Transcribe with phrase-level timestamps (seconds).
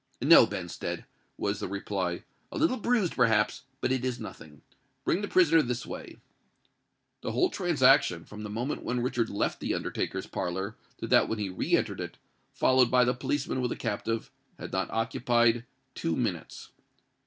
[0.19, 1.05] "No, Benstead,"
[1.37, 4.63] was the reply: "a little bruised, perhaps—but it is nothing.
[5.05, 6.17] Bring the prisoner this way."
[7.21, 11.49] The whole transaction,—from the moment when Richard left the undertaker's parlour to that when he
[11.51, 12.17] re entered it,
[12.51, 16.71] followed by the policemen with the captive,—had not occupied two minutes.